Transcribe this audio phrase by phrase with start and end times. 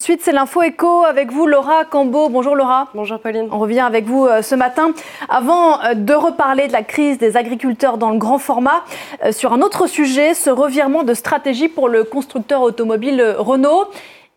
[0.00, 2.28] Ensuite, c'est l'info éco avec vous, Laura Cambo.
[2.28, 2.86] Bonjour Laura.
[2.94, 3.48] Bonjour Pauline.
[3.50, 4.92] On revient avec vous euh, ce matin.
[5.28, 8.84] Avant euh, de reparler de la crise des agriculteurs dans le grand format,
[9.24, 13.86] euh, sur un autre sujet, ce revirement de stratégie pour le constructeur automobile Renault.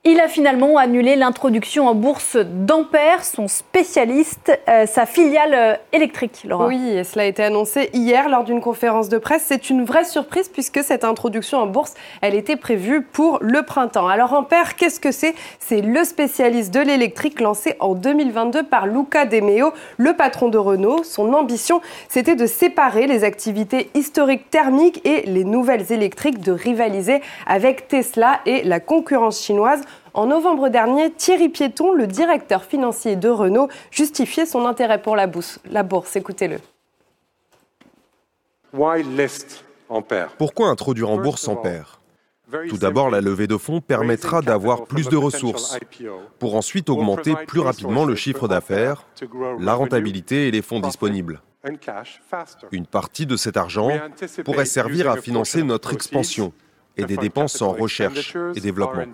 [0.03, 6.41] Il a finalement annulé l'introduction en bourse d'Ampère, son spécialiste, euh, sa filiale euh, électrique.
[6.43, 6.65] Laura.
[6.65, 9.43] Oui, cela a été annoncé hier lors d'une conférence de presse.
[9.45, 14.07] C'est une vraie surprise puisque cette introduction en bourse, elle était prévue pour le printemps.
[14.07, 15.35] Alors Ampère, qu'est-ce que c'est?
[15.59, 20.57] C'est le spécialiste de l'électrique lancé en 2022 par Luca De Meo, le patron de
[20.57, 21.03] Renault.
[21.03, 21.79] Son ambition,
[22.09, 28.39] c'était de séparer les activités historiques thermiques et les nouvelles électriques, de rivaliser avec Tesla
[28.47, 29.83] et la concurrence chinoise.
[30.13, 35.27] En novembre dernier, Thierry Piéton, le directeur financier de Renault, justifiait son intérêt pour la
[35.27, 35.59] bourse.
[35.69, 36.57] La bourse, écoutez-le.
[40.37, 41.99] Pourquoi introduire en bourse Ampère
[42.69, 45.77] Tout d'abord, la levée de fonds permettra d'avoir plus de ressources
[46.39, 49.05] pour ensuite augmenter plus rapidement le chiffre d'affaires,
[49.59, 51.41] la rentabilité et les fonds disponibles.
[52.71, 53.91] Une partie de cet argent
[54.43, 56.53] pourrait servir à financer notre expansion
[56.97, 59.05] et des dépenses en recherche et développement.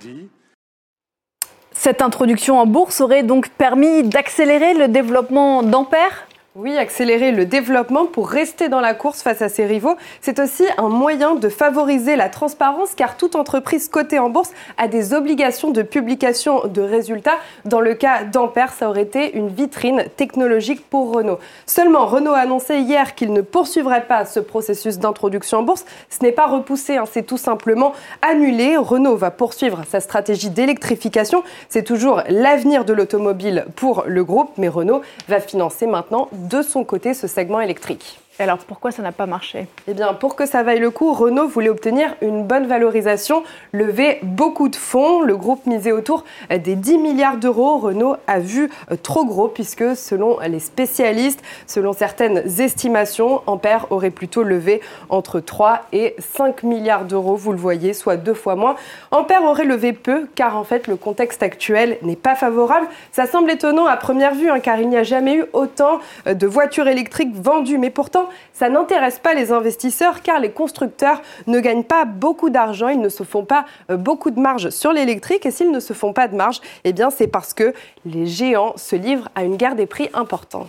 [1.88, 6.27] Cette introduction en bourse aurait donc permis d'accélérer le développement d'Ampère?
[6.60, 10.64] Oui, accélérer le développement pour rester dans la course face à ses rivaux, c'est aussi
[10.80, 15.70] un moyen de favoriser la transparence car toute entreprise cotée en bourse a des obligations
[15.70, 17.38] de publication de résultats.
[17.66, 21.38] Dans le cas d'Ampère, ça aurait été une vitrine technologique pour Renault.
[21.68, 25.86] Seulement, Renault a annoncé hier qu'il ne poursuivrait pas ce processus d'introduction en bourse.
[26.10, 28.78] Ce n'est pas repoussé, hein, c'est tout simplement annulé.
[28.78, 31.44] Renault va poursuivre sa stratégie d'électrification.
[31.70, 36.84] C'est toujours l'avenir de l'automobile pour le groupe, mais Renault va financer maintenant de son
[36.84, 38.20] côté ce segment électrique.
[38.40, 39.66] Alors pourquoi ça n'a pas marché?
[39.88, 43.44] Eh bien, pour que ça vaille le coup, Renault voulait obtenir une bonne valorisation,
[43.74, 45.22] lever beaucoup de fonds.
[45.22, 47.80] Le groupe misait autour des 10 milliards d'euros.
[47.80, 48.70] Renault a vu
[49.02, 55.88] trop gros puisque, selon les spécialistes, selon certaines estimations, Ampère aurait plutôt levé entre 3
[55.92, 57.36] et 5 milliards d'euros.
[57.36, 58.76] Vous le voyez, soit deux fois moins.
[59.10, 62.88] Ampère aurait levé peu car en fait le contexte actuel n'est pas favorable.
[63.12, 66.46] Ça semble étonnant à première vue hein, car il n'y a jamais eu autant de
[66.46, 67.80] voitures électriques vendues.
[67.80, 72.88] Mais pourtant, ça n'intéresse pas les investisseurs car les constructeurs ne gagnent pas beaucoup d'argent,
[72.90, 75.94] ils ne se font pas euh, beaucoup de marge sur l'électrique et s'ils ne se
[75.94, 77.74] font pas de marge, eh bien c'est parce que
[78.06, 80.68] les géants se livrent à une guerre des prix importante.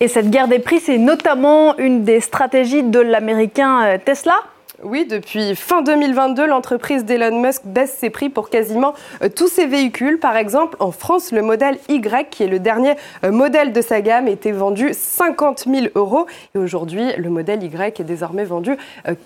[0.00, 4.34] Et cette guerre des prix, c'est notamment une des stratégies de l'américain euh, Tesla
[4.84, 9.66] oui, depuis fin 2022, l'entreprise d'Elon Musk baisse ses prix pour quasiment euh, tous ses
[9.66, 10.18] véhicules.
[10.18, 12.94] Par exemple, en France, le modèle Y, qui est le dernier
[13.24, 16.26] euh, modèle de sa gamme, était vendu 50 000 euros.
[16.54, 18.76] Et aujourd'hui, le modèle Y est désormais vendu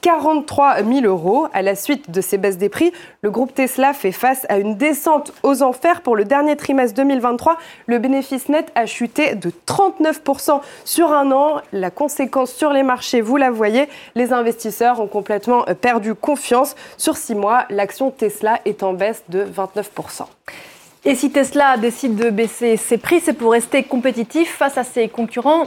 [0.00, 1.48] 43 euh, 000 euros.
[1.52, 2.92] À la suite de ces baisses des prix,
[3.22, 6.02] le groupe Tesla fait face à une descente aux enfers.
[6.02, 11.60] Pour le dernier trimestre 2023, le bénéfice net a chuté de 39% sur un an.
[11.72, 15.47] La conséquence sur les marchés, vous la voyez, les investisseurs ont complètement
[15.80, 16.74] perdu confiance.
[16.96, 20.26] Sur six mois, l'action Tesla est en baisse de 29%.
[21.04, 25.08] Et si Tesla décide de baisser ses prix, c'est pour rester compétitif face à ses
[25.08, 25.66] concurrents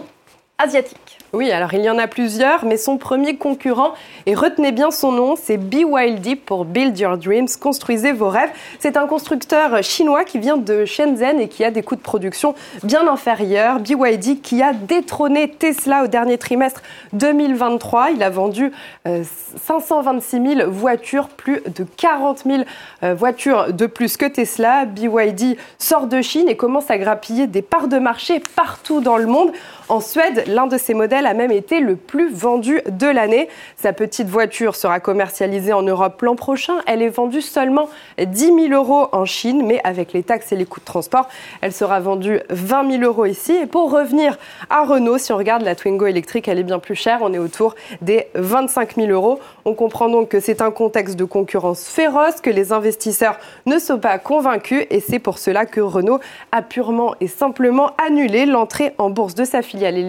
[1.34, 3.94] Oui, alors il y en a plusieurs, mais son premier concurrent,
[4.26, 8.50] et retenez bien son nom, c'est BYD pour Build Your Dreams, construisez vos rêves.
[8.80, 12.54] C'est un constructeur chinois qui vient de Shenzhen et qui a des coûts de production
[12.84, 13.80] bien inférieurs.
[13.80, 16.82] BYD qui a détrôné Tesla au dernier trimestre
[17.14, 18.12] 2023.
[18.12, 18.74] Il a vendu
[19.06, 22.64] 526 euh, 000 voitures, plus de 40 000
[23.04, 24.84] euh, voitures de plus que Tesla.
[24.84, 29.28] BYD sort de Chine et commence à grappiller des parts de marché partout dans le
[29.28, 29.54] monde.
[29.88, 33.48] En Suède, l'un de ses modèles a même été le plus vendu de l'année.
[33.78, 36.76] Sa petite voiture sera commercialisée en Europe l'an prochain.
[36.86, 37.90] Elle est vendue seulement
[38.20, 41.28] 10 000 euros en Chine, mais avec les taxes et les coûts de transport,
[41.62, 43.54] elle sera vendue 20 000 euros ici.
[43.54, 44.38] Et pour revenir
[44.70, 47.20] à Renault, si on regarde la Twingo électrique, elle est bien plus chère.
[47.22, 49.40] On est autour des 25 000 euros.
[49.66, 54.00] On comprend donc que c'est un contexte de concurrence féroce, que les investisseurs ne sont
[54.00, 56.20] pas convaincus et c'est pour cela que Renault
[56.52, 60.02] a purement et simplement annulé l'entrée en bourse de sa filiale à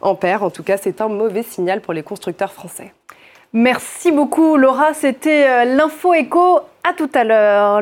[0.00, 2.92] En tout cas, c'est un mauvais signal pour les constructeurs français.
[3.52, 6.58] Merci beaucoup Laura, c'était euh, l'info écho.
[6.86, 7.72] À tout à l'heure.